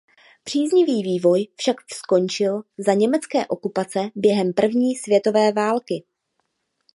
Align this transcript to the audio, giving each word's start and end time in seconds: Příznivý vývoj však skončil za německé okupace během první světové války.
Příznivý 0.43 1.03
vývoj 1.03 1.47
však 1.55 1.75
skončil 1.95 2.61
za 2.77 2.93
německé 2.93 3.47
okupace 3.47 3.99
během 4.15 4.53
první 4.53 4.95
světové 4.95 5.51
války. 5.51 6.03